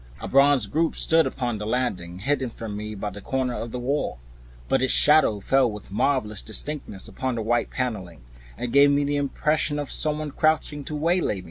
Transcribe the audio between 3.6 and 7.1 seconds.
the wall; but its shadow fell with marvelous distinctness